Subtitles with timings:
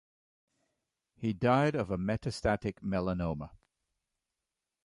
[1.13, 3.51] He died of a metastatic melanoma.